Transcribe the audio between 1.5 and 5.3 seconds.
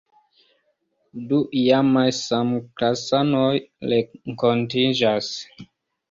iamaj samklasanoj renkontiĝas.